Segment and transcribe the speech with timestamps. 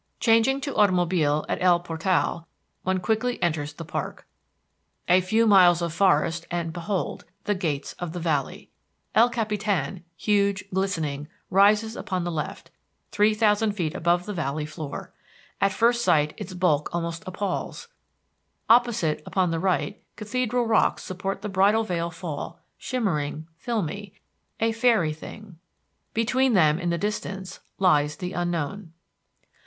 [0.19, 2.47] Changing to automobile at El Portal,
[2.81, 4.25] one quickly enters the park.
[5.07, 8.71] A few miles of forest and behold the Gates of the Valley.
[9.13, 12.71] El Capitan, huge, glistening, rises upon the left,
[13.11, 15.13] 3,000 feet above the valley floor.
[15.61, 17.87] At first sight its bulk almost appalls.
[18.71, 24.15] Opposite upon the right Cathedral Rocks support the Bridal Veil Fall, shimmering, filmy,
[24.59, 25.59] a fairy thing.
[26.15, 28.93] Between them, in the distance, lies the unknown.